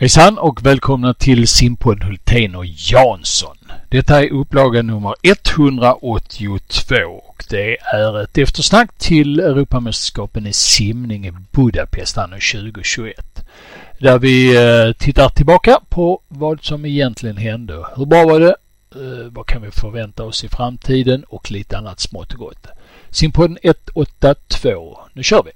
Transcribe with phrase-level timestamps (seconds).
[0.00, 3.56] Hejsan och välkomna till simpodden Hultén och Jansson.
[3.88, 6.94] Detta är upplaga nummer 182
[7.28, 13.44] och det är ett eftersnack till Europamästerskapen i simning i Budapest anno 2021.
[13.98, 17.84] Där vi eh, tittar tillbaka på vad som egentligen hände.
[17.96, 18.56] Hur bra var det?
[18.94, 22.66] Eh, vad kan vi förvänta oss i framtiden och lite annat smått och gott.
[23.10, 24.98] Simpodden 182.
[25.12, 25.50] Nu kör vi!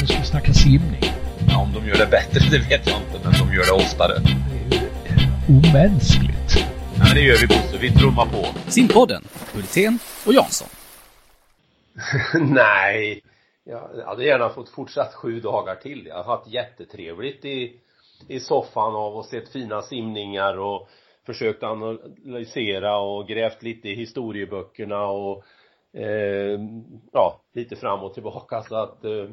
[0.00, 1.23] Nu ska vi snacka simning.
[1.48, 4.14] Ja, om de gör det bättre, det vet jag inte, men de gör det oftare.
[4.70, 6.50] Det är omänskligt.
[6.98, 8.70] Ja, men det gör vi Bosse, vi trummar på.
[8.70, 9.22] Simpodden,
[9.54, 10.68] Hultén och Jansson.
[12.40, 13.22] Nej,
[13.64, 16.06] jag hade gärna fått fortsatt sju dagar till.
[16.06, 17.80] Jag har haft jättetrevligt i,
[18.28, 20.88] i soffan av och sett fina simningar och
[21.26, 25.44] försökt analysera och grävt lite i historieböckerna och
[25.92, 26.60] eh,
[27.12, 29.28] ja, lite fram och tillbaka så att eh,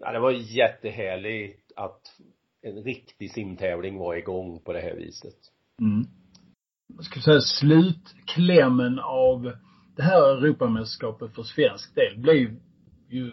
[0.00, 2.00] ja, det var jättehärligt att
[2.62, 5.36] en riktig simtävling var igång på det här viset.
[5.80, 6.06] Mm.
[6.96, 9.52] Jag skulle säga slutklämmen av
[9.96, 12.56] det här Europamästerskapet för svensk del blev
[13.08, 13.32] ju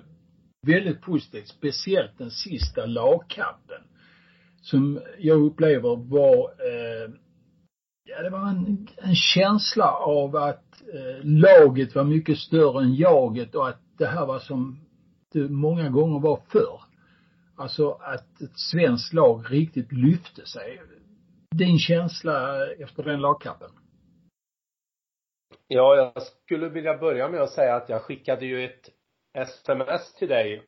[0.67, 3.81] väldigt positivt, speciellt den sista lagkampen.
[4.61, 7.11] Som jag upplever var, eh,
[8.09, 13.55] ja det var en, en känsla av att eh, laget var mycket större än jaget
[13.55, 14.84] och att det här var som
[15.35, 16.81] det många gånger var förr.
[17.57, 20.81] Alltså att ett svenskt lag riktigt lyfte sig.
[21.55, 23.69] Din känsla efter den lagkappen?
[25.67, 28.89] Ja, jag skulle vilja börja med att säga att jag skickade ju ett
[29.33, 30.63] sms till dig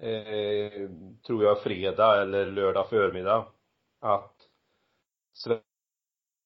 [0.00, 0.90] eh,
[1.26, 3.46] tror jag fredag eller lördag förmiddag
[4.00, 4.36] att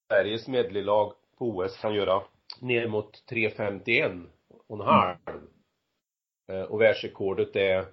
[0.09, 2.23] Sveriges medleylag på OS kan göra
[2.61, 4.27] ner mot 3.51
[4.67, 5.17] och en halv.
[6.51, 7.85] Eh, och världsrekordet är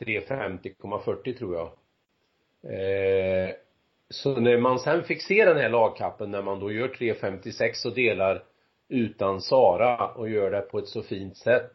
[0.00, 1.66] 3.50,40 tror jag.
[2.72, 3.50] Eh,
[4.10, 7.94] så när man sen fick se den här lagkappen när man då gör 3.56 och
[7.94, 8.44] delar
[8.88, 11.72] utan Sara och gör det på ett så fint sätt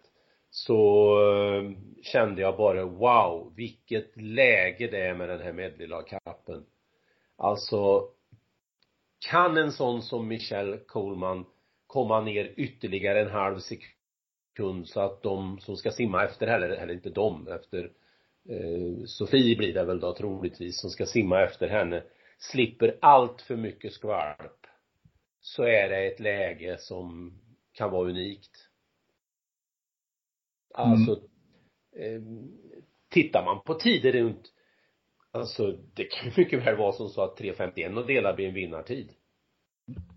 [0.49, 1.71] så eh,
[2.01, 6.65] kände jag bara wow, vilket läge det är med den här medleylagkappen.
[7.37, 8.07] Alltså
[9.29, 11.45] kan en sån som Michelle Coleman
[11.87, 13.93] komma ner ytterligare en halv sekund
[14.85, 17.91] så att de som ska simma efter eller, eller inte de, efter
[18.49, 22.03] eh, Sofie blir det väl då troligtvis som ska simma efter henne
[22.37, 24.67] slipper allt för mycket skvalp
[25.41, 27.33] så är det ett läge som
[27.73, 28.69] kan vara unikt.
[30.73, 31.27] Alltså,
[31.95, 32.15] mm.
[32.15, 32.21] eh,
[33.09, 34.53] tittar man på tider runt,
[35.31, 38.53] alltså det kan ju mycket väl vara som så att 3.51 och delar blir en
[38.53, 39.13] vinnartid.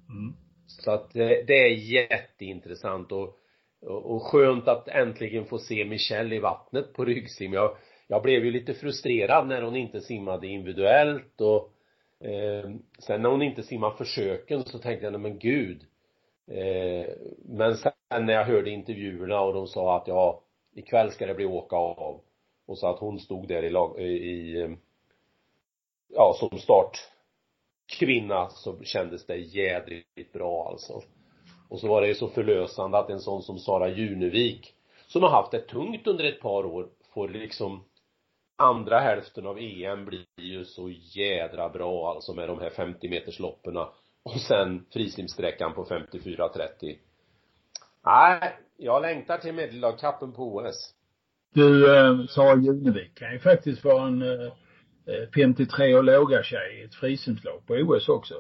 [0.09, 0.37] Mm.
[0.67, 3.39] Så att eh, det är jätteintressant och,
[3.81, 7.53] och, skönt att äntligen få se Michelle i vattnet på ryggsim.
[7.53, 7.77] Jag,
[8.07, 11.73] jag blev ju lite frustrerad när hon inte simmade individuellt och
[12.27, 15.83] eh, sen när hon inte simmade försöken så tänkte jag, nej men gud.
[16.51, 17.07] Eh,
[17.45, 20.43] men sen när jag hörde intervjuerna och de sa att ja
[20.75, 22.21] ikväll ska det bli åka av.
[22.67, 24.71] Och så att hon stod där i lag, i eh,
[26.09, 31.03] ja som startkvinna så kändes det jädrigt bra alltså
[31.69, 34.75] och så var det ju så förlösande att en sån som Sara Junevik
[35.07, 37.85] som har haft det tungt under ett par år får liksom
[38.57, 43.39] andra hälften av EM blir ju så jädra bra alltså med de här 50 meters
[43.39, 43.89] lopperna
[44.23, 46.97] och sen frisimsträckan på 54.30
[48.05, 50.93] nej jag längtar till medellagkappen på OS
[51.57, 54.53] du eh, Sara Junevik kan ju faktiskt vara en eh,
[55.07, 58.35] eh 53 och låga tjej i ett frisimslag på OS också.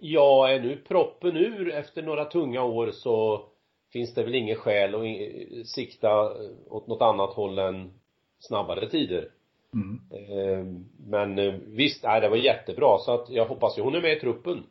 [0.00, 3.44] Ja, är nu proppen ur efter några tunga år så
[3.92, 6.32] finns det väl inget skäl att sikta
[6.70, 7.90] åt något annat håll än
[8.38, 9.28] snabbare tider.
[9.74, 10.00] Mm.
[10.10, 10.64] Eh,
[11.06, 14.16] men eh, visst, nej, det var jättebra så att jag hoppas ju hon är med
[14.16, 14.62] i truppen.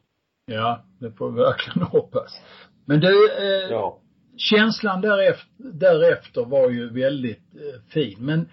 [0.46, 2.42] Ja, det får vi verkligen hoppas.
[2.86, 4.00] Men du, eh, ja.
[4.38, 8.16] känslan därefter, därefter var ju väldigt eh, fin.
[8.20, 8.50] Men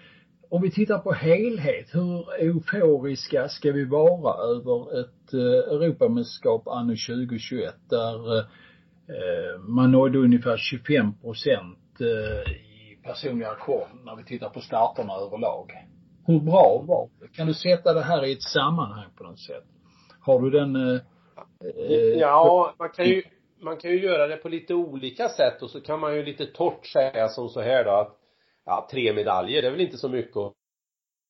[0.53, 6.95] om vi tittar på helhet, hur euforiska ska vi vara över ett eh, Europamästerskap anno
[6.95, 14.49] 2021 där eh, man nådde ungefär 25 procent eh, i personliga rekord när vi tittar
[14.49, 15.71] på starterna överlag.
[16.25, 17.27] Hur bra var det?
[17.27, 19.65] Kan du sätta det här i ett sammanhang på något sätt?
[20.19, 21.01] Har du den eh,
[22.19, 23.23] Ja, man kan ju
[23.61, 26.45] man kan ju göra det på lite olika sätt och så kan man ju lite
[26.45, 28.19] torrt säga som så här då att
[28.65, 30.53] ja, tre medaljer, det är väl inte så mycket att,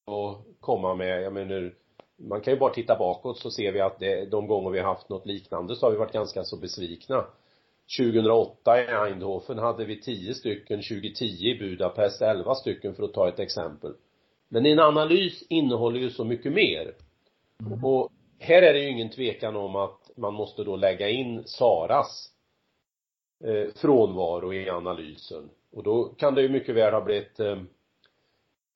[0.08, 1.22] att komma med.
[1.22, 1.74] Jag menar,
[2.18, 4.94] man kan ju bara titta bakåt så ser vi att det, de gånger vi har
[4.94, 7.26] haft något liknande så har vi varit ganska så besvikna.
[7.98, 13.28] 2008 i Eindhoven hade vi 10 stycken, 2010 i Budapest 11 stycken för att ta
[13.28, 13.94] ett exempel.
[14.50, 16.96] Men en analys innehåller ju så mycket mer.
[17.60, 17.86] Mm.
[17.86, 22.30] Och här är det ju ingen tvekan om att man måste då lägga in Saras
[23.44, 25.50] eh, frånvaro i analysen.
[25.74, 27.58] Och då kan det ju mycket väl ha blivit eh,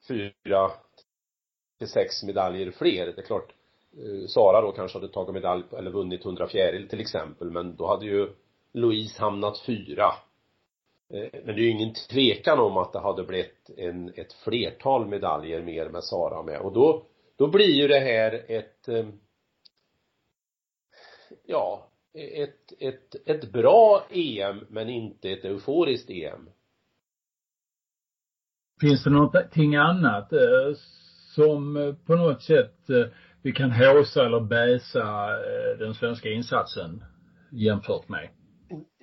[0.08, 0.72] fyra
[1.78, 3.06] till sex medaljer fler.
[3.06, 3.54] Det är klart,
[3.98, 7.88] eh, Sara då kanske hade tagit medalj eller vunnit 100 fjäril till exempel, men då
[7.88, 8.30] hade ju
[8.74, 10.14] Louise hamnat fyra.
[11.14, 15.08] Eh, men det är ju ingen tvekan om att det hade blivit en, ett flertal
[15.08, 17.04] medaljer mer med Sara med och då,
[17.36, 19.08] då blir ju det här ett eh,
[21.46, 26.50] ja, ett, ett, ett bra EM men inte ett euforiskt EM.
[28.82, 30.40] Finns det någonting annat eh,
[31.36, 35.28] som eh, på något sätt eh, vi kan håsa eller bäsa
[35.80, 37.04] den svenska insatsen
[37.52, 38.30] jämfört med?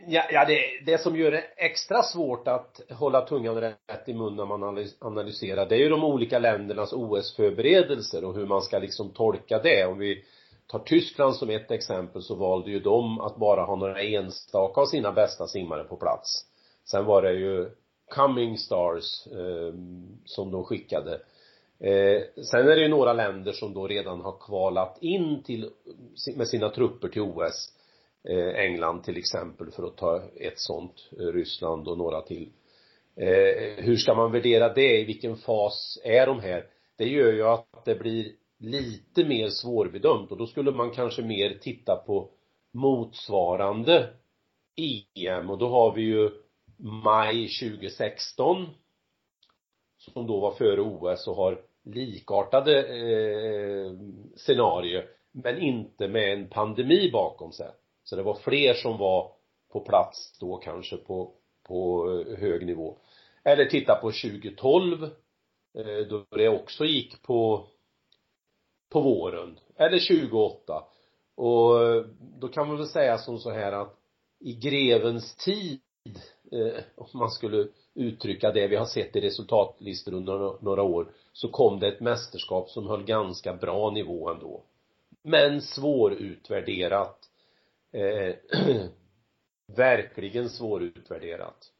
[0.06, 4.36] Ja, ja det, det som gör det extra svårt att hålla tungan rätt i mun
[4.36, 9.10] när man analyserar, det är ju de olika ländernas OS-förberedelser och hur man ska liksom
[9.10, 9.86] tolka det.
[9.86, 10.24] Om vi
[10.66, 14.86] tar Tyskland som ett exempel så valde ju de att bara ha några enstaka av
[14.86, 16.44] sina bästa simmare på plats.
[16.84, 17.70] Sen var det ju
[18.14, 19.74] coming stars eh,
[20.24, 21.20] som de skickade.
[21.80, 25.70] Eh, sen är det ju några länder som då redan har kvalat in till,
[26.36, 27.72] med sina trupper till OS.
[28.28, 32.48] Eh, England till exempel för att ta ett sånt, eh, Ryssland och några till.
[33.16, 35.00] Eh, hur ska man värdera det?
[35.00, 36.66] I vilken fas är de här?
[36.96, 41.58] Det gör ju att det blir lite mer svårbedömt och då skulle man kanske mer
[41.60, 42.30] titta på
[42.72, 44.10] motsvarande
[44.76, 46.30] EM och då har vi ju
[46.78, 48.66] maj 2016
[49.98, 53.92] som då var före OS och har likartade eh,
[54.36, 57.70] scenarier men inte med en pandemi bakom sig.
[58.04, 59.32] Så det var fler som var
[59.72, 61.32] på plats då kanske på,
[61.62, 62.98] på eh, hög nivå.
[63.44, 65.02] Eller titta på 2012
[65.78, 67.66] eh, då det också gick på
[68.94, 69.58] på våren.
[69.76, 70.84] Eller 28.
[71.34, 73.98] Och eh, då kan man väl säga som så här att
[74.40, 75.80] i grevens tid
[76.94, 81.80] om man skulle uttrycka det vi har sett i resultatlistor under några år så kom
[81.80, 84.62] det ett mästerskap som höll ganska bra nivå ändå.
[85.22, 87.30] Men svårutvärderat.
[87.92, 88.34] Eh,
[89.76, 91.70] verkligen svårutvärderat.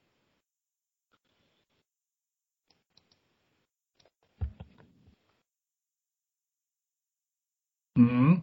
[7.99, 8.41] Mm.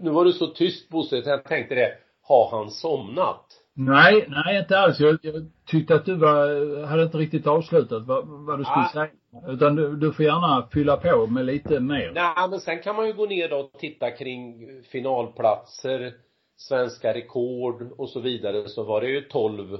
[0.00, 3.65] Nu var du så tyst Bosse, jag tänkte det, har han somnat?
[3.78, 5.00] Nej, nej inte alls.
[5.00, 5.34] Jag, jag
[5.66, 8.90] tyckte att du var, hade inte riktigt avslutat vad, vad du skulle ah.
[8.92, 9.08] säga.
[9.48, 12.12] Utan du, du får gärna fylla på med lite mer.
[12.14, 16.14] Nej, men sen kan man ju gå ner och titta kring finalplatser,
[16.56, 18.68] svenska rekord och så vidare.
[18.68, 19.78] Så var det ju 12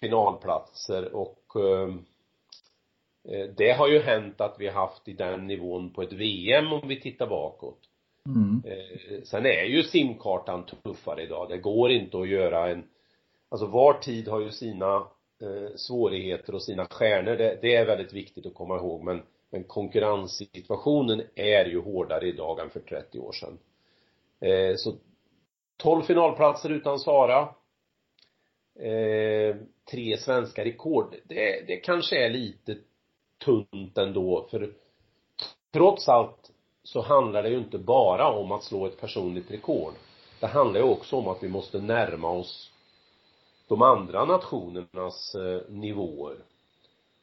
[0.00, 1.94] finalplatser och eh,
[3.56, 7.00] det har ju hänt att vi haft i den nivån på ett VM om vi
[7.00, 7.78] tittar bakåt.
[8.26, 8.62] Mm.
[8.66, 11.48] Eh, sen är ju simkartan tuffare idag.
[11.48, 12.84] Det går inte att göra en
[13.54, 14.96] alltså var tid har ju sina
[15.42, 17.36] eh, svårigheter och sina stjärnor.
[17.36, 22.60] Det, det, är väldigt viktigt att komma ihåg men, men konkurrenssituationen är ju hårdare idag
[22.60, 23.58] än för 30 år sedan.
[24.40, 24.94] Eh, så
[25.76, 27.40] 12 finalplatser utan Sara.
[28.78, 29.56] Eh,
[29.90, 31.14] tre svenska rekord.
[31.24, 32.76] Det, det kanske är lite
[33.44, 34.72] tunt ändå för
[35.72, 36.50] trots allt
[36.82, 39.92] så handlar det ju inte bara om att slå ett personligt rekord.
[40.40, 42.73] Det handlar ju också om att vi måste närma oss
[43.68, 46.36] de andra nationernas eh, nivåer.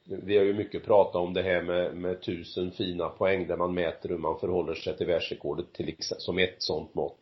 [0.03, 3.74] Vi har ju mycket pratat om det här med, med tusen fina poäng där man
[3.74, 7.19] mäter hur man förhåller sig till världsrekordet till exempel, som ett sånt mått.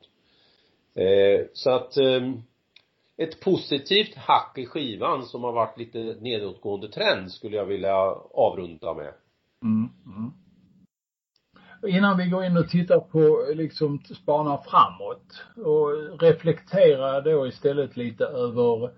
[0.94, 2.34] Eh, så att eh,
[3.18, 7.96] ett positivt hack i skivan som har varit lite nedåtgående trend skulle jag vilja
[8.34, 9.14] avrunda med.
[9.64, 10.32] Mm, mm.
[11.88, 18.24] Innan vi går in och tittar på, liksom spanar framåt och reflekterar då istället lite
[18.26, 18.90] över eh,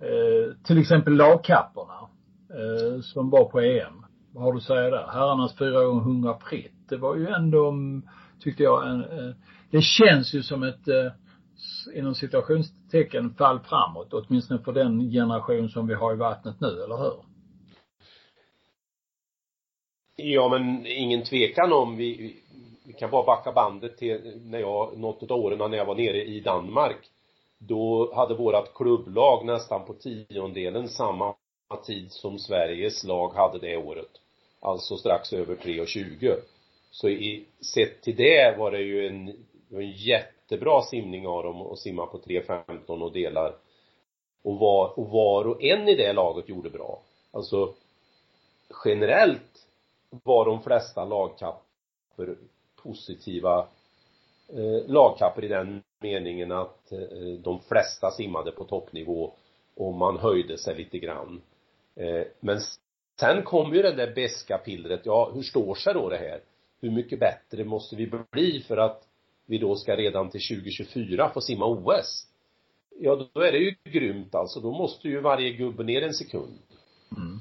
[0.00, 2.08] Eh, till exempel lagkapporna
[2.50, 4.06] eh, som var på EM.
[4.32, 5.06] Vad har du att säga där?
[5.06, 6.88] Herrarnas 4 gånger 100 fritt.
[6.88, 8.02] Det var ju ändå, mm,
[8.40, 9.34] tyckte jag, en, eh,
[9.70, 11.12] det känns ju som ett eh,
[11.94, 16.96] inom situationstecken fall framåt, åtminstone för den generation som vi har i vattnet nu, eller
[16.96, 17.24] hur?
[20.16, 22.36] Ja, men ingen tvekan om, vi,
[22.86, 26.24] vi kan bara backa bandet till när jag, något av åren när jag var nere
[26.24, 27.10] i Danmark.
[27.68, 31.34] Då hade vårat klubblag nästan på tiondelen samma
[31.86, 34.10] tid som Sveriges lag hade det året.
[34.60, 36.40] Alltså strax över 3,20.
[36.90, 37.44] Så i,
[37.74, 39.28] sett till det var det ju en,
[39.70, 43.54] en jättebra simning av dem och simma på 3.15 och delar
[44.42, 47.02] och var, och var och en i det laget gjorde bra.
[47.32, 47.74] Alltså
[48.84, 49.66] generellt
[50.24, 52.36] var de flesta lagkapper
[52.82, 53.66] positiva
[54.48, 59.34] eh, lagkapper i den meningen att eh, de flesta simmade på toppnivå
[59.74, 61.42] och man höjde sig lite grann.
[61.96, 62.60] Eh, men
[63.20, 66.40] sen kom ju det där beska pillret, ja hur står sig då det här?
[66.80, 69.08] Hur mycket bättre måste vi bli för att
[69.46, 72.26] vi då ska redan till 2024 få simma OS?
[72.98, 74.60] Ja, då är det ju grymt alltså.
[74.60, 76.58] Då måste ju varje gubbe ner en sekund.
[77.16, 77.38] Mm.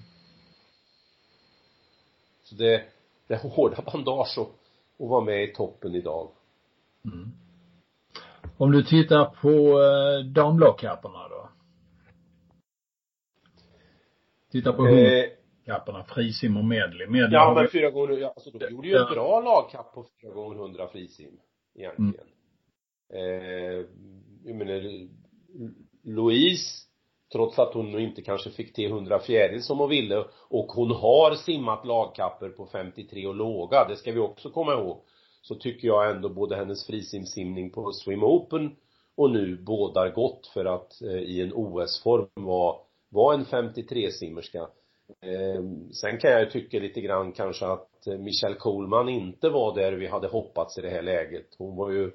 [2.44, 2.84] Så det,
[3.28, 4.48] det är hårda bandage att,
[5.00, 6.30] att vara med i toppen idag.
[7.06, 7.32] Mm.
[8.58, 11.50] Om du tittar på eh, damlagkapporna då?
[14.52, 15.26] Titta på eh,
[15.66, 17.08] kapporna, frisim och medley.
[17.08, 20.34] medley ja, men fyra gånger, ja, alltså de gjorde ju en bra lagkapp på fyra
[20.34, 21.40] gånger hundra frisim,
[21.76, 22.28] egentligen.
[23.14, 23.80] Mm.
[23.80, 23.86] Eh,
[24.46, 25.08] jag menar,
[26.04, 26.86] Louise,
[27.32, 31.36] trots att hon inte kanske fick till 100 fjäril som hon ville, och hon har
[31.36, 35.04] simmat lagkapper på 53 och låga, det ska vi också komma ihåg,
[35.48, 38.76] så tycker jag ändå både hennes frisimsimning på Swim Open
[39.16, 42.76] och nu bådar gott för att eh, i en OS-form vara
[43.10, 44.68] var en 53-simmerska.
[45.22, 49.76] Eh, sen kan jag ju tycka lite grann kanske att eh, Michelle Coleman inte var
[49.76, 51.48] där vi hade hoppats i det här läget.
[51.58, 52.12] Hon var ju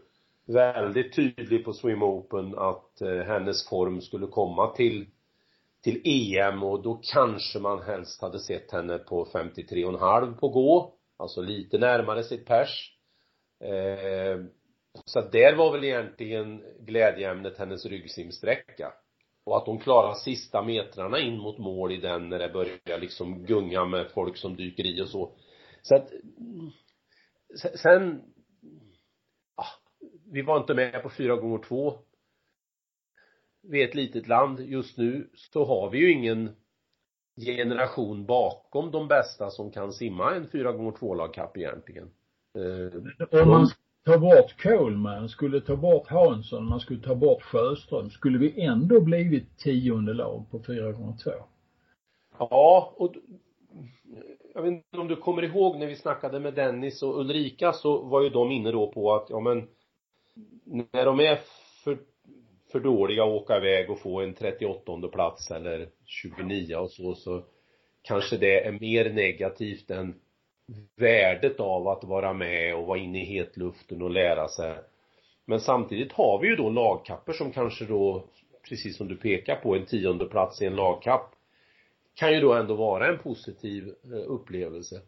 [0.46, 5.06] väldigt tydlig på Swim Open att eh, hennes form skulle komma till
[5.82, 11.40] till EM och då kanske man helst hade sett henne på 53,5 på gå, alltså
[11.40, 12.99] lite närmare sitt pers.
[13.60, 14.40] Eh,
[15.04, 18.92] så att där var väl egentligen glädjeämnet hennes ryggsimsträcka.
[19.44, 23.46] Och att hon klarar sista metrarna in mot mål i den när det börjar liksom
[23.46, 25.32] gunga med folk som dyker i och så.
[25.82, 26.10] Så att
[27.74, 28.22] sen
[29.54, 29.74] ah,
[30.32, 31.98] vi var inte med på fyra gånger två
[33.62, 36.56] vi är ett litet land just nu så har vi ju ingen
[37.36, 42.10] generation bakom de bästa som kan simma en fyra gånger två lagkapp egentligen.
[42.54, 47.42] Eh, Om man skulle ta bort Coleman, skulle ta bort Hansson, man skulle ta bort
[47.42, 51.30] Sjöström, skulle vi ändå blivit tionde lag på fyra gånger två?
[52.38, 53.14] Ja, och
[54.54, 58.02] jag vet inte om du kommer ihåg när vi snackade med Dennis och Ulrika så
[58.02, 59.68] var ju de inne då på att, ja men
[60.92, 61.38] när de är
[61.84, 61.98] för,
[62.72, 67.44] för dåliga att åka iväg och få en 38 plats eller 29 och så, så
[68.02, 70.14] kanske det är mer negativt än
[70.96, 74.74] värdet av att vara med och vara inne i hetluften och lära sig.
[75.44, 78.24] Men samtidigt har vi ju då lagkapper som kanske då,
[78.68, 81.34] precis som du pekar på, en tionde plats i en lagkapp
[82.14, 85.00] kan ju då ändå vara en positiv eh, upplevelse.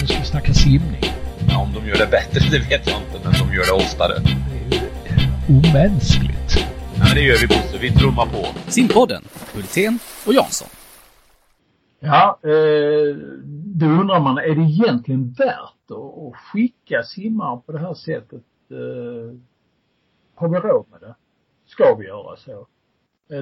[0.00, 1.02] Nu ska vi snacka simning.
[1.50, 4.14] Ja, om de gör det bättre, det vet jag inte, men de gör det oftare.
[4.18, 4.88] Det är ju
[5.58, 6.50] omänskligt.
[6.98, 8.70] Ja, det gör vi Bosse, vi trummar på.
[8.70, 9.24] Simpodden,
[9.54, 10.68] Hultén och Jansson.
[12.00, 13.16] Ja, eh,
[13.64, 18.44] då undrar man, är det egentligen värt att skicka simmare på det här sättet?
[18.70, 19.38] Eh,
[20.34, 21.14] har vi råd med det?
[21.66, 22.66] Ska vi göra så?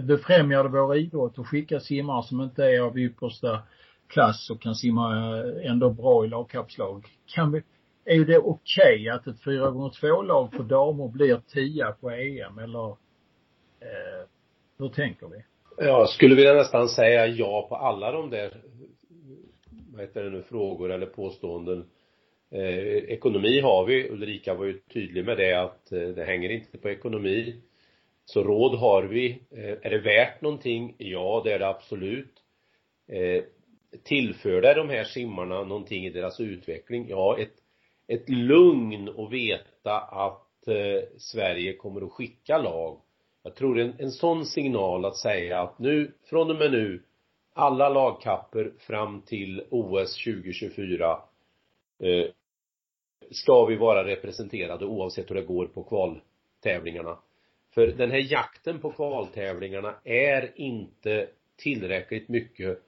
[0.03, 3.63] Befrämjar det vår idrott att skicka simmare som inte är av yppersta
[4.07, 7.07] klass och kan simma eh, ändå bra i lagkappslag?
[7.27, 7.63] Kan vi,
[8.05, 12.11] är det okej okay att ett 4 gånger 2 lag för damer blir tia på
[12.11, 12.89] EM eller
[13.81, 14.27] eh,
[14.79, 15.45] hur tänker vi?
[15.79, 18.63] Ja, skulle vilja nästan säga ja på alla de där,
[19.93, 21.85] vad heter det nu, frågor eller påståenden.
[22.51, 26.79] Eh, ekonomi har vi, Ulrika var ju tydlig med det att eh, det hänger inte
[26.79, 27.61] på ekonomi.
[28.25, 29.43] Så råd har vi.
[29.51, 30.95] Eh, är det värt någonting?
[30.99, 32.35] Ja, det är det absolut.
[33.09, 33.43] Eh,
[34.05, 37.09] tillför det de här simmarna någonting i deras utveckling?
[37.09, 37.55] Ja, ett,
[38.09, 43.01] ett lugn att veta att eh, Sverige kommer att skicka lag
[43.47, 47.03] jag tror en, en sån signal att säga att nu, från och med nu,
[47.53, 51.19] alla lagkapper fram till OS 2024
[52.03, 52.27] eh,
[53.31, 57.19] ska vi vara representerade oavsett hur det går på kvaltävlingarna.
[57.75, 62.79] För den här jakten på kvaltävlingarna är inte tillräckligt mycket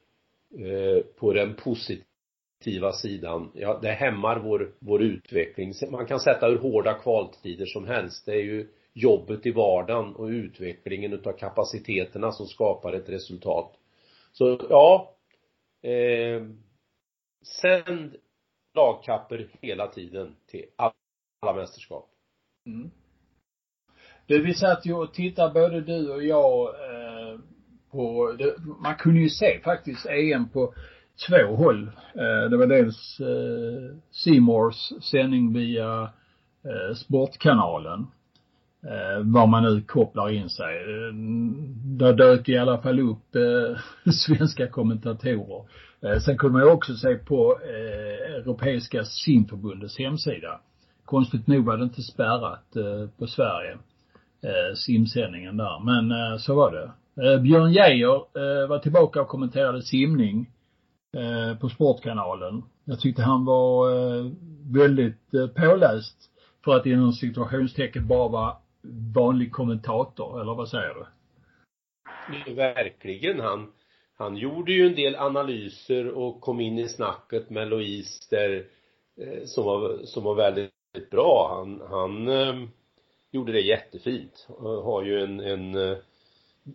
[0.59, 3.51] eh, på den positiva sidan.
[3.55, 5.73] Ja, det hämmar vår, vår utveckling.
[5.91, 8.27] Man kan sätta hur hårda kvaltider som helst.
[8.27, 13.73] Det är ju jobbet i vardagen och utvecklingen utav kapaciteterna som skapar ett resultat.
[14.33, 15.15] Så ja,
[15.83, 16.43] eh,
[17.61, 18.17] sänd
[18.75, 22.11] lagkapper hela tiden till alla mästerskap.
[22.67, 22.91] Mm.
[24.27, 27.41] Du, vi satt ju och tittade både du och jag eh,
[27.91, 30.75] på, det, man kunde ju se faktiskt EM på
[31.29, 31.87] två håll.
[32.15, 36.03] Eh, det var dels eh, Seymours sändning via
[36.65, 38.07] eh, Sportkanalen
[38.83, 40.77] eh, var man nu kopplar in sig.
[40.77, 41.15] Eh,
[41.99, 45.65] där dök i alla fall upp eh, svenska kommentatorer.
[46.01, 50.61] Eh, sen kunde man ju också se på eh, Europeiska simförbundets hemsida.
[51.05, 53.73] Konstigt nog var det inte spärrat eh, på Sverige,
[54.43, 55.85] eh, simsändningen där.
[55.85, 56.93] Men eh, så var det.
[57.23, 60.51] Eh, Björn Geijer eh, var tillbaka och kommenterade simning
[61.17, 62.63] eh, på Sportkanalen.
[62.85, 64.27] Jag tyckte han var eh,
[64.73, 66.17] väldigt påläst
[66.65, 68.57] för att inom situationstecken bara vara
[69.15, 72.55] vanlig kommentator, eller vad säger du?
[72.55, 73.41] Verkligen.
[73.41, 73.73] Han,
[74.15, 78.67] han gjorde ju en del analyser och kom in i snacket med Louise där,
[79.21, 81.55] eh, som var, som var väldigt bra.
[81.59, 82.69] Han, han eh,
[83.31, 84.47] gjorde det jättefint.
[84.49, 85.99] Och har ju en, en eh,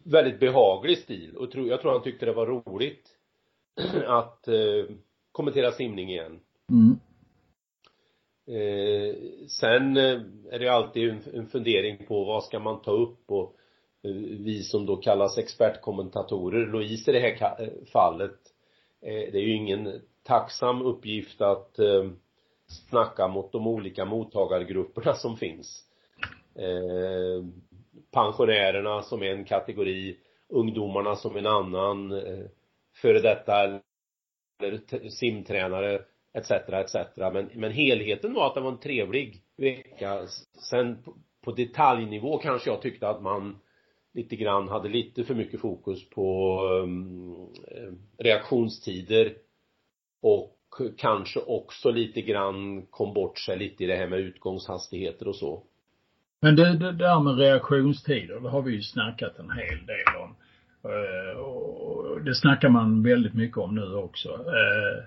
[0.03, 3.09] väldigt behaglig stil och tro, jag tror han tyckte det var roligt
[4.07, 4.95] att eh,
[5.31, 6.39] kommentera simning igen.
[6.69, 6.99] Mm.
[8.47, 9.15] Eh,
[9.47, 10.21] sen eh,
[10.51, 13.55] är det alltid en, en fundering på vad ska man ta upp och
[14.03, 18.39] eh, vi som då kallas expertkommentatorer, Louise i det här eh, fallet,
[19.01, 22.09] eh, det är ju ingen tacksam uppgift att eh,
[22.89, 25.83] snacka mot de olika mottagargrupperna som finns.
[26.55, 27.45] Eh,
[28.11, 30.17] pensionärerna som en kategori,
[30.49, 32.45] ungdomarna som en annan, eh,
[33.01, 33.79] före detta
[34.63, 36.01] eller simtränare
[36.33, 36.95] etc, etc.
[37.17, 40.27] Men, men helheten var att det var en trevlig vecka.
[40.69, 41.13] Sen på,
[41.43, 43.55] på detaljnivå kanske jag tyckte att man
[44.13, 47.33] lite grann hade lite för mycket fokus på um,
[47.67, 49.33] eh, reaktionstider
[50.21, 50.57] och
[50.97, 55.63] kanske också lite grann kom bort sig lite i det här med utgångshastigheter och så.
[56.39, 60.35] Men det, det där med reaktionstider, det har vi ju snackat en hel del om.
[60.85, 64.29] Uh, och det snackar man väldigt mycket om nu också.
[64.29, 65.03] Uh,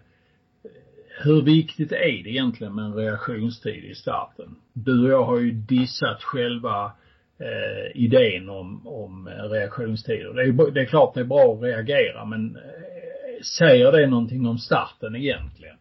[1.25, 4.56] hur viktigt är det egentligen med en reaktionstid i starten?
[4.73, 6.92] Du och jag har ju dissat själva
[7.38, 10.32] eh, idén om, om reaktionstider.
[10.35, 14.46] Det är, det är klart det är bra att reagera men eh, säger det någonting
[14.46, 15.76] om starten egentligen?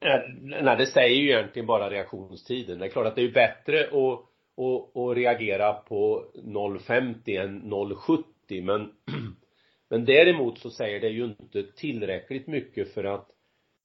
[0.00, 2.78] Nej, nej, det säger ju egentligen bara reaktionstiden.
[2.78, 4.20] Det är klart att det är bättre att,
[4.64, 8.24] att, att reagera på 0,50 än 0,70
[8.62, 8.90] men
[9.90, 13.28] men däremot så säger det ju inte tillräckligt mycket för att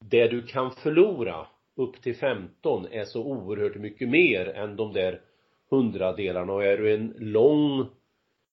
[0.04, 5.20] det du kan förlora upp till 15 är så oerhört mycket mer än de där
[5.70, 6.52] hundradelarna.
[6.52, 7.86] Och är du en lång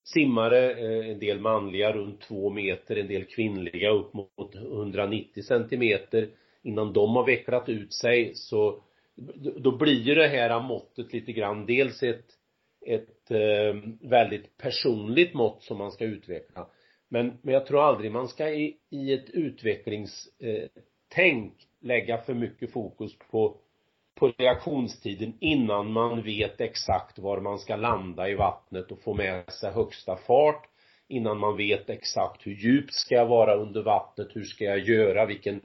[0.03, 6.29] simmare, eh, en del manliga runt två meter, en del kvinnliga upp mot 190 centimeter
[6.63, 8.83] innan de har vecklat ut sig så
[9.55, 12.38] då blir ju det här måttet lite grann dels ett
[12.88, 16.67] ett eh, väldigt personligt mått som man ska utveckla.
[17.10, 20.69] Men, men jag tror aldrig man ska i, i ett utvecklings eh,
[21.08, 23.58] tänk lägga för mycket fokus på
[24.20, 29.52] på reaktionstiden innan man vet exakt var man ska landa i vattnet och få med
[29.52, 30.70] sig högsta fart
[31.08, 35.26] innan man vet exakt hur djupt ska jag vara under vattnet, hur ska jag göra,
[35.26, 35.62] vilken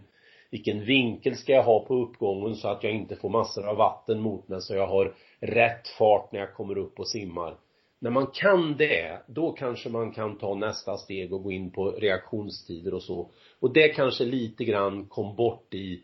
[0.51, 4.21] vilken vinkel ska jag ha på uppgången så att jag inte får massor av vatten
[4.21, 7.57] mot mig så jag har rätt fart när jag kommer upp och simmar.
[8.03, 11.91] När man kan det, då kanske man kan ta nästa steg och gå in på
[11.91, 13.31] reaktionstider och så.
[13.61, 16.03] Och det kanske lite grann kom bort i,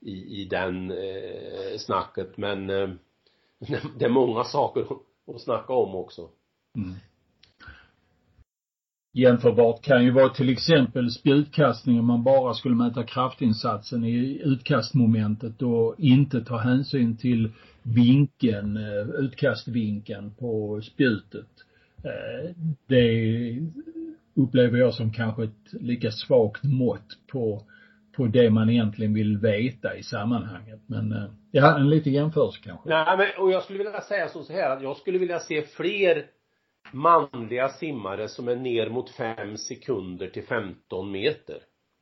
[0.00, 2.88] i, i den eh, snacket men eh,
[3.98, 4.86] det är många saker
[5.34, 6.28] att snacka om också.
[6.76, 6.94] Mm.
[9.12, 15.62] Jämförbart kan ju vara till exempel spjutkastning om man bara skulle mäta kraftinsatsen i utkastmomentet
[15.62, 21.48] och inte ta hänsyn till vinkeln, eh, utkastvinkeln på spjutet.
[22.04, 22.50] Eh,
[22.86, 23.58] det
[24.34, 27.62] upplever jag som kanske ett lika svagt mått på,
[28.16, 30.80] på det man egentligen vill veta i sammanhanget.
[30.86, 32.88] Men eh, ja, en liten jämförelse kanske.
[32.88, 36.26] Nej men, och jag skulle vilja säga så här att jag skulle vilja se fler
[36.92, 41.58] manliga simmare som är ner mot fem sekunder till 15 meter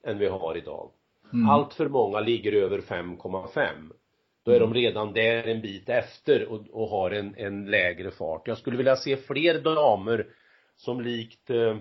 [0.06, 0.90] än vi har idag.
[1.32, 1.50] Mm.
[1.50, 3.92] Allt för många ligger över 5,5.
[4.48, 8.48] Då är de redan där en bit efter och, och har en, en lägre fart.
[8.48, 10.26] Jag skulle vilja se fler damer
[10.76, 11.76] som likt eh,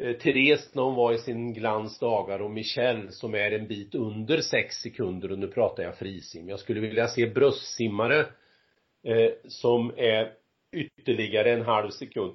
[0.00, 3.94] eh Therese när hon var i sin glans dagar och Michelle som är en bit
[3.94, 6.48] under 6 sekunder och nu pratar jag frisim.
[6.48, 8.20] Jag skulle vilja se bröstsimmare
[9.04, 10.32] eh, som är
[10.72, 12.34] ytterligare en halv sekund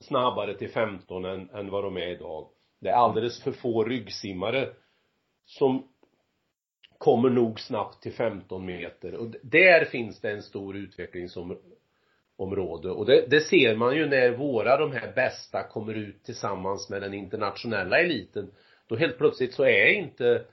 [0.00, 2.48] snabbare till 15 än, än vad de är idag.
[2.80, 4.68] Det är alldeles för få ryggsimmare
[5.44, 5.88] som
[6.98, 13.26] kommer nog snabbt till 15 meter och där finns det en stor utvecklingsområde och det,
[13.30, 18.00] det ser man ju när våra de här bästa kommer ut tillsammans med den internationella
[18.00, 18.50] eliten
[18.86, 20.44] då helt plötsligt så är inte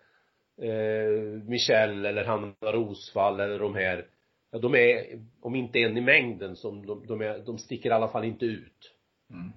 [0.61, 1.09] eh,
[1.47, 4.05] Michelle eller Hanna Rosvall eller de här
[4.53, 7.93] ja, de är, om inte en i mängden, som de, de, är, de sticker i
[7.93, 8.95] alla fall inte ut.
[9.29, 9.51] Mm.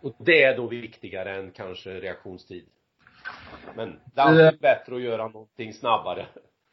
[0.00, 2.66] Och det är då viktigare än kanske reaktionstid.
[3.76, 6.26] Men det är alltid bättre att göra någonting snabbare.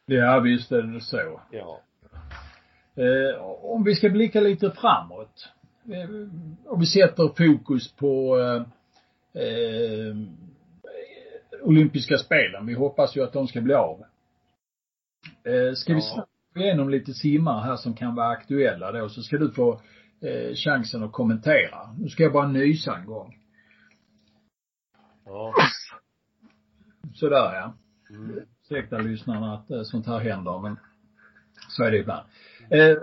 [0.05, 1.41] Ja, visst är det så.
[1.51, 1.81] Ja.
[2.95, 5.49] Eh, om vi ska blicka lite framåt.
[5.85, 6.09] Eh,
[6.65, 10.15] om vi sätter fokus på eh, eh,
[11.61, 12.65] olympiska spelen.
[12.65, 14.03] Vi hoppas ju att de ska bli av.
[15.43, 15.95] Eh, ska ja.
[15.95, 19.51] vi snabbt gå igenom lite simmar här som kan vara aktuella då, så ska du
[19.51, 19.81] få
[20.21, 21.95] eh, chansen att kommentera.
[21.99, 23.35] Nu ska jag bara nysa en gång.
[25.25, 25.53] Ja.
[27.13, 27.73] Sådär ja.
[28.09, 28.39] Mm.
[28.63, 30.79] Ursäkta lyssnarna att eh, sånt här händer, men
[31.69, 32.27] så är det ibland.
[32.69, 32.97] Eh,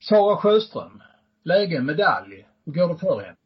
[0.00, 1.02] Sara Sjöström,
[1.44, 2.46] läge medalj.
[2.66, 3.36] Hur går det för henne?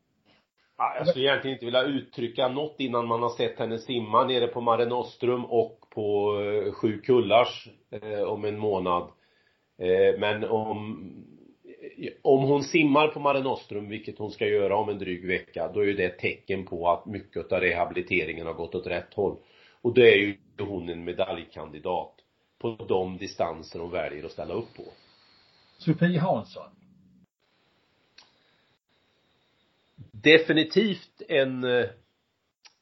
[0.78, 4.46] Ja, jag skulle egentligen inte vilja uttrycka något innan man har sett henne simma nere
[4.46, 9.02] på Mare Nostrum och på eh, Sju Kullars eh, om en månad.
[9.78, 10.98] Eh, men om
[12.22, 15.84] om hon simmar på Mare Nostrum, vilket hon ska göra om en dryg vecka, då
[15.84, 19.36] är det ett tecken på att mycket av rehabiliteringen har gått åt rätt håll.
[19.82, 22.14] Och då är ju hon en medaljkandidat
[22.58, 24.82] på de distanser hon väljer att ställa upp på.
[25.78, 26.70] Sofie Hansson?
[30.12, 31.86] Definitivt en eh,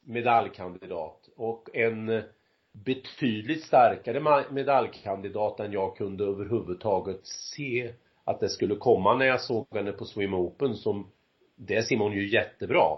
[0.03, 2.23] medaljkandidat och en eh,
[2.71, 9.67] betydligt starkare medaljkandidat än jag kunde överhuvudtaget se att det skulle komma när jag såg
[9.71, 11.11] henne på Swim Open som
[11.55, 12.97] där simmar hon ju jättebra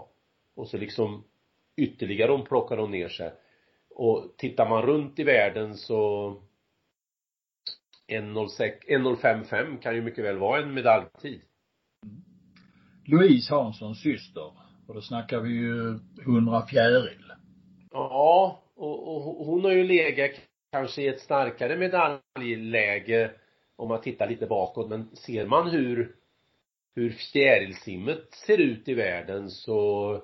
[0.54, 1.24] och så liksom
[1.76, 3.32] ytterligare hon plockar hon ner sig
[3.94, 6.30] och tittar man runt i världen så
[8.08, 11.42] 1.05,5 kan ju mycket väl vara en medaljtid.
[13.04, 14.52] Louise Hanssons syster.
[14.88, 17.32] Och då snackar vi ju 100 fjäril.
[17.90, 20.30] Ja, och, och hon har ju legat
[20.72, 23.30] kanske i ett starkare medaljläge
[23.76, 26.14] om man tittar lite bakåt, men ser man hur
[26.94, 30.22] hur fjärilsimmet ser ut i världen så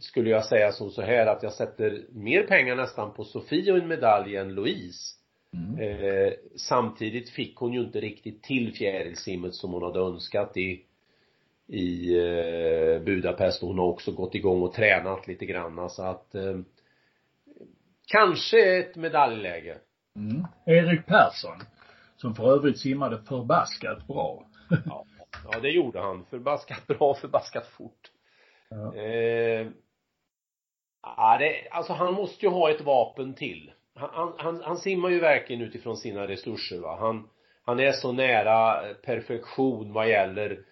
[0.00, 3.78] skulle jag säga som så här att jag sätter mer pengar nästan på Sofie och
[3.78, 5.14] en medalj än Louise.
[5.52, 5.78] Mm.
[5.78, 10.84] Eh, samtidigt fick hon ju inte riktigt till fjärilsimmet som hon hade önskat i
[11.66, 16.58] i eh, Budapest hon har också gått igång och tränat lite grann så att eh,
[18.06, 19.78] kanske ett medaljläge.
[20.16, 20.46] Mm.
[20.66, 21.58] Erik Persson
[22.16, 24.46] som för övrigt simmade förbaskat bra.
[24.86, 25.04] ja,
[25.52, 26.24] ja det gjorde han.
[26.24, 28.10] Förbaskat bra, förbaskat fort.
[28.74, 28.94] Ja.
[28.94, 29.66] Eh,
[31.02, 33.72] ja, det, alltså han måste ju ha ett vapen till.
[33.94, 36.96] Han, han, han simmar ju verkligen utifrån sina resurser va.
[37.00, 37.28] Han,
[37.64, 40.64] han är så nära perfektion vad gäller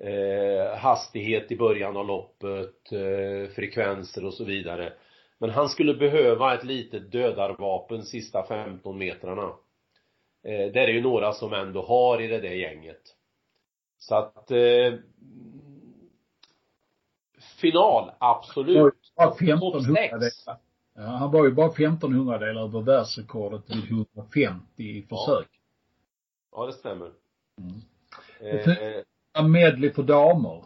[0.00, 4.92] eh, hastighet i början av loppet, eh, frekvenser och så vidare.
[5.38, 9.48] Men han skulle behöva ett litet dödarvapen sista 15 metrarna.
[10.44, 13.02] Eh, det är ju några som ändå har i det där gänget.
[13.98, 14.94] Så att eh,
[17.60, 18.94] final, absolut.
[19.16, 20.00] Bara 1500
[20.94, 25.48] ja, han var ju bara 1500 delar över världsrekordet vid 150 i försök.
[26.52, 27.10] Ja, ja det stämmer.
[27.58, 27.80] Mm.
[29.34, 30.64] Eh, medley för damer.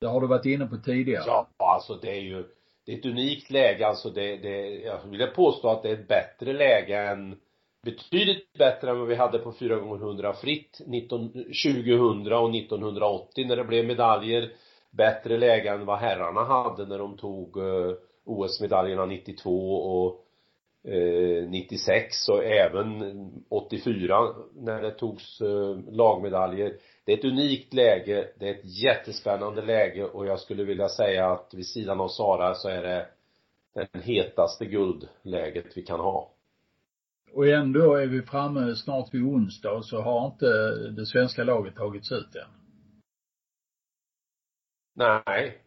[0.00, 1.24] Det har du varit inne på tidigare.
[1.26, 2.44] Ja, alltså det är ju,
[2.86, 6.08] det är ett unikt läge alltså det, det, jag vill påstå att det är ett
[6.08, 7.36] bättre läge än
[7.82, 13.46] betydligt bättre än vad vi hade på 4 gånger 100 fritt 19, 2000 och 1980
[13.46, 14.52] när det blev medaljer
[14.90, 17.92] bättre läge än vad herrarna hade när de tog eh,
[18.24, 20.24] OS-medaljerna 92 och
[20.92, 23.02] eh, 96 och även
[23.48, 26.76] 84 när det togs eh, lagmedaljer.
[27.04, 31.30] Det är ett unikt läge, det är ett jättespännande läge och jag skulle vilja säga
[31.30, 33.06] att vid sidan av Sara så är det
[33.74, 36.32] det hetaste guldläget vi kan ha.
[37.32, 40.46] Och ändå är vi framme snart vid onsdag så har inte
[40.90, 42.57] det svenska laget tagits ut än.
[44.98, 45.58] Nej.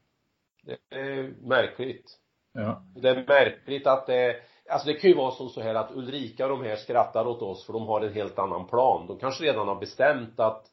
[0.63, 2.17] Det är märkligt.
[2.53, 2.83] Ja.
[2.95, 6.45] Det är märkligt att det Alltså det kan ju vara som så här att Ulrika
[6.45, 9.07] och de här skrattar åt oss för de har en helt annan plan.
[9.07, 10.65] De kanske redan har bestämt att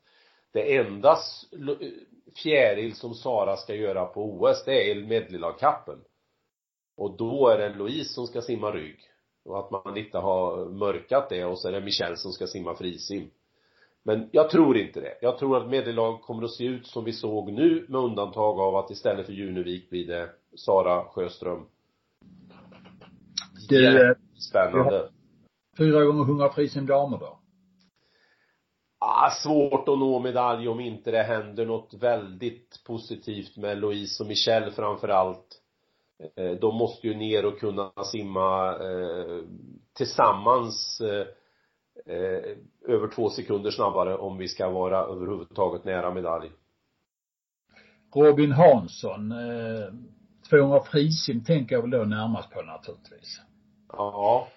[0.52, 1.16] det enda
[2.42, 5.98] fjäril som Sara ska göra på OS, det är medleykappen.
[6.96, 9.00] Och då är det Louise som ska simma rygg.
[9.44, 12.74] Och att man inte har mörkat det och så är det Michelle som ska simma
[12.74, 13.30] frisim.
[14.08, 15.14] Men jag tror inte det.
[15.20, 18.76] Jag tror att medellag kommer att se ut som vi såg nu med undantag av
[18.76, 21.66] att istället för Junevik blir det Sara Sjöström.
[23.68, 24.16] Det,
[24.50, 25.08] Spännande.
[25.78, 27.38] Fyra gånger hundra frisim damer då?
[28.98, 34.28] Ah, svårt att nå medalj om inte det händer något väldigt positivt med Louise och
[34.28, 35.62] Michelle framför allt.
[36.36, 39.42] Eh, de måste ju ner och kunna simma eh,
[39.96, 41.26] tillsammans eh,
[42.14, 42.56] eh,
[42.88, 46.50] över två sekunder snabbare om vi ska vara överhuvudtaget nära medalj.
[48.14, 49.92] Robin Hansson, eh,
[50.50, 53.40] 200 frisim tänker jag väl då närmast på naturligtvis.
[53.92, 54.48] Ja.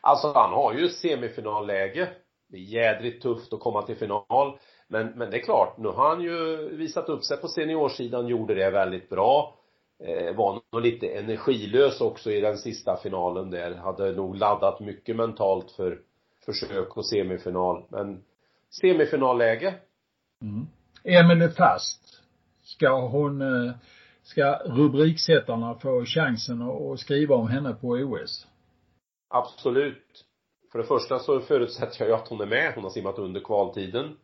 [0.00, 2.08] Alltså han har ju semifinalläge.
[2.48, 4.58] Det är jädrigt tufft att komma till final.
[4.88, 8.54] Men, men det är klart, nu har han ju visat upp sig på seniorsidan, gjorde
[8.54, 9.54] det väldigt bra.
[10.04, 13.74] Eh, var nog lite energilös också i den sista finalen där.
[13.74, 15.98] Hade nog laddat mycket mentalt för
[16.46, 17.84] försök och semifinal.
[17.88, 18.24] Men
[18.80, 19.74] semifinalläge.
[20.42, 20.66] Mm.
[21.04, 22.22] Emelie Fast.
[22.62, 23.74] Ska hon, eh,
[24.22, 28.46] ska rubriksättarna få chansen att skriva om henne på OS?
[29.28, 30.24] Absolut.
[30.72, 32.72] För det första så förutsätter jag ju att hon är med.
[32.74, 34.16] Hon har simmat under kvaltiden.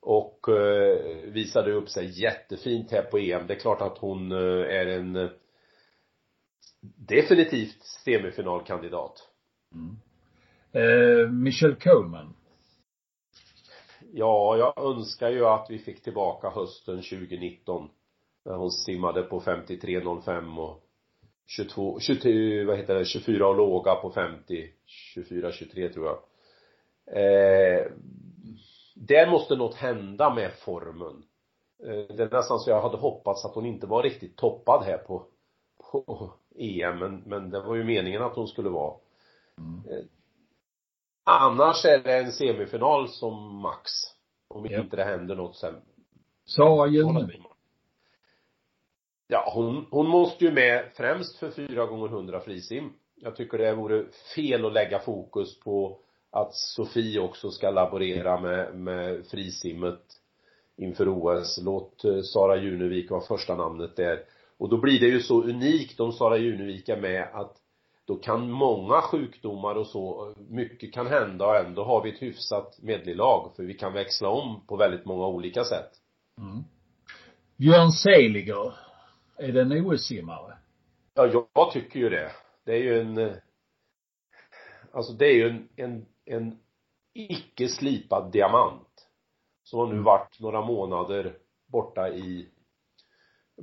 [0.00, 0.98] Och eh,
[1.30, 3.46] visade upp sig jättefint här på EM.
[3.46, 5.30] Det är klart att hon eh, är en
[6.96, 9.28] definitivt semifinalkandidat.
[9.74, 9.96] Mm.
[10.78, 12.34] Eh, Michelle Coleman.
[14.12, 17.88] Ja, jag önskar ju att vi fick tillbaka hösten 2019.
[18.44, 20.82] När hon simmade på 53.05 och
[21.46, 26.18] 22, 22, vad heter det, 24 och låga på 50, 24, 23 tror jag.
[27.06, 27.86] Eh,
[28.94, 31.22] där måste något hända med formen.
[31.84, 34.98] Eh, det är nästan så jag hade hoppats att hon inte var riktigt toppad här
[34.98, 35.26] på,
[35.92, 38.94] på EM, men, men det var ju meningen att hon skulle vara.
[39.58, 40.08] Mm.
[41.30, 43.90] Annars är det en semifinal som max.
[44.48, 44.84] Om yep.
[44.84, 45.74] inte det händer något sen.
[46.46, 47.42] Sara Junevik.
[49.26, 52.92] Ja, hon, hon måste ju med främst för 4 gånger 100 frisim.
[53.14, 58.74] Jag tycker det vore fel att lägga fokus på att Sofie också ska laborera med,
[58.74, 60.02] med frisimmet
[60.76, 61.60] inför OS.
[61.62, 64.24] Låt eh, Sara Junevik vara första namnet där.
[64.58, 67.56] Och då blir det ju så unikt om Sara Junevik är med att
[68.08, 72.78] då kan många sjukdomar och så, mycket kan hända och ändå har vi ett hyfsat
[72.82, 75.90] medleylag för vi kan växla om på väldigt många olika sätt.
[76.38, 76.64] Mm.
[77.56, 78.74] Björn Seliger,
[79.36, 80.58] är det en OS-simmare?
[81.14, 82.30] Ja, jag tycker ju det.
[82.64, 83.34] Det är ju en,
[84.92, 86.58] alltså det är ju en, en, en
[87.14, 89.08] icke slipad diamant.
[89.62, 90.04] Som har nu mm.
[90.04, 92.48] varit några månader borta i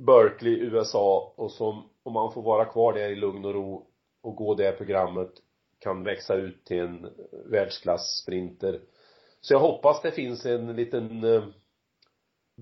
[0.00, 3.86] Berkeley, USA och som, om man får vara kvar där i lugn och ro
[4.26, 5.30] och gå det programmet
[5.78, 7.12] kan växa ut till en
[7.50, 8.80] världsklass-sprinter.
[9.40, 11.44] Så jag hoppas det finns en liten eh,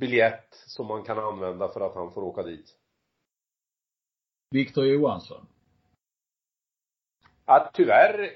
[0.01, 2.67] biljett som man kan använda för att han får åka dit.
[4.51, 5.47] Viktor Johansson?
[7.47, 8.31] Ja, tyvärr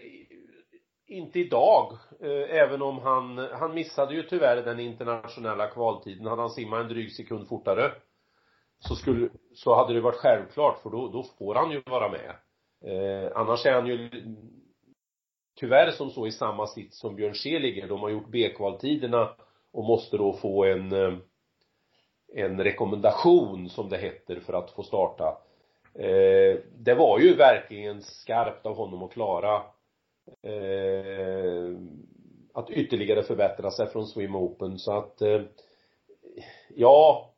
[1.06, 1.98] inte idag.
[2.20, 6.26] Eh, även om han, han missade ju tyvärr den internationella kvaltiden.
[6.26, 7.92] Hade han simmat en dryg sekund fortare
[8.78, 12.36] så skulle, så hade det varit självklart för då, då får han ju vara med.
[12.84, 14.10] Eh, annars är han ju
[15.56, 17.88] tyvärr som så i samma sits som Björn Seliger.
[17.88, 19.36] De har gjort B-kvaltiderna
[19.72, 21.18] och måste då få en eh,
[22.34, 25.38] en rekommendation som det heter för att få starta.
[25.94, 29.54] Eh, det var ju verkligen skarpt av honom att klara
[30.42, 31.78] eh,
[32.54, 35.40] att ytterligare förbättra sig från Swim Open så att eh,
[36.68, 37.34] ja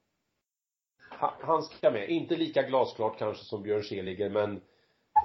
[1.41, 2.09] han ska med.
[2.09, 4.61] Inte lika glasklart kanske som Björn Seliger men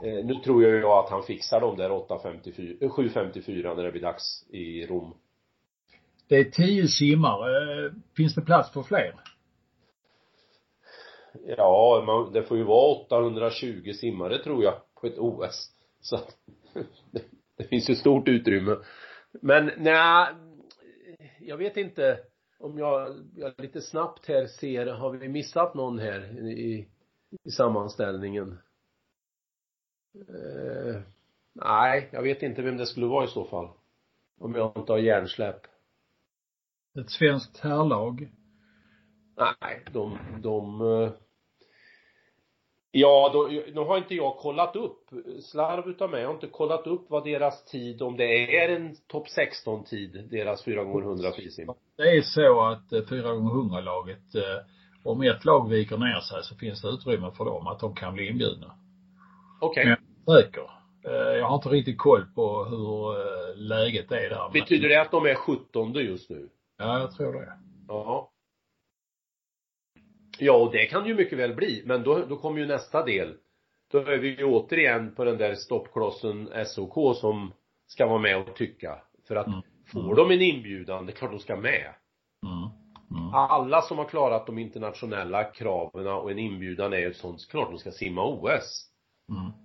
[0.04, 3.92] eh, nu tror jag ju att han fixar de där 8.54, 7.54 eh, när det
[3.92, 5.14] blir dags i Rom.
[6.28, 7.94] Det är tio simmare.
[8.16, 9.16] Finns det plats för fler?
[11.58, 15.72] Ja, man, det får ju vara 820 simmare tror jag på ett OS.
[16.02, 16.16] Så
[17.12, 17.22] det,
[17.58, 18.78] det finns ju stort utrymme.
[19.42, 20.28] Men nej,
[21.40, 22.20] jag vet inte
[22.60, 26.88] om jag, jag lite snabbt här ser, har vi missat någon här i,
[27.44, 28.58] i sammanställningen?
[30.16, 31.02] Eh,
[31.54, 33.70] nej, jag vet inte vem det skulle vara i så fall.
[34.40, 35.62] Om jag inte har hjärnsläpp.
[37.00, 38.30] Ett svenskt herrlag?
[39.38, 41.12] Nej, de, de eh,
[42.98, 45.10] Ja, då, nu har inte jag kollat upp,
[45.42, 48.96] slarv utav mig, jag har inte kollat upp vad deras tid, om det är en
[49.08, 51.70] topp 16 tid, deras 4 gånger 100 frisim.
[51.98, 54.42] Det är så att 4 gånger 100 laget, eh,
[55.04, 58.14] om ett lag viker ner sig så finns det utrymme för dem att de kan
[58.14, 58.76] bli inbjudna.
[59.62, 59.84] Okej.
[59.84, 59.95] Okay.
[60.26, 60.70] Säker.
[61.06, 64.50] Eh, jag har inte riktigt koll på hur eh, läget är där.
[64.54, 66.50] Betyder det att de är 17 just nu?
[66.78, 67.54] Ja, jag tror det.
[67.88, 68.32] Ja.
[70.40, 73.34] Ja, och det kan ju mycket väl bli, men då, då kommer ju nästa del.
[73.92, 77.54] Då är vi ju återigen på den där stoppklossen SOK som
[77.88, 79.02] ska vara med och tycka.
[79.28, 79.62] För att mm.
[79.92, 81.94] får de en inbjudan, det är klart de ska med.
[82.46, 82.70] Mm.
[83.12, 83.34] Mm.
[83.34, 87.78] Alla som har klarat de internationella kraven och en inbjudan är ju sånt, klart de
[87.78, 88.90] ska simma OS.
[89.30, 89.65] Mm.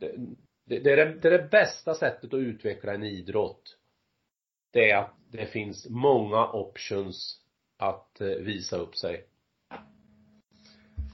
[0.00, 0.16] Det,
[0.66, 3.76] det, är det, det är det bästa sättet att utveckla en idrott.
[4.72, 7.40] det är att det finns många options
[7.78, 9.24] att eh, visa upp sig.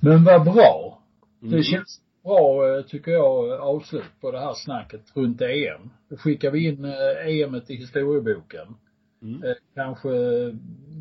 [0.01, 1.03] Men vad bra.
[1.43, 1.57] Mm.
[1.57, 5.91] Det känns bra, eh, tycker jag, avslut på det här snacket runt EM.
[6.09, 6.85] Då skickar vi in
[7.27, 8.77] EM i historieboken.
[9.23, 9.43] Mm.
[9.43, 10.09] Eh, Kanske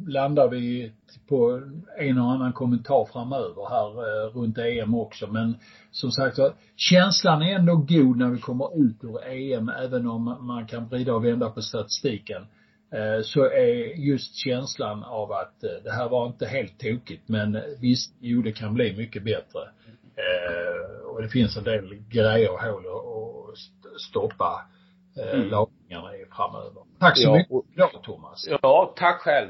[0.07, 0.91] landar vi
[1.29, 1.61] på
[1.97, 5.27] en och annan kommentar framöver här eh, runt EM också.
[5.27, 5.55] Men
[5.91, 10.37] som sagt så, känslan är ändå god när vi kommer ut ur EM, även om
[10.47, 12.41] man kan vrida och vända på statistiken.
[12.91, 17.57] Eh, Så är just känslan av att eh, det här var inte helt tokigt, men
[17.81, 19.59] visst, jo det kan bli mycket bättre.
[20.15, 24.61] Eh, Och det finns en del grejer och hål att st- stoppa
[25.17, 25.49] eh, Mm.
[25.49, 26.83] lagningarna i framöver.
[26.99, 28.47] Tack så Ja, mycket och- idag Thomas.
[28.61, 29.49] Ja, tack själv.